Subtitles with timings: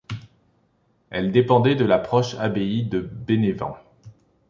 [1.11, 3.77] Elle dépendait de la proche abbaye de Bénévent.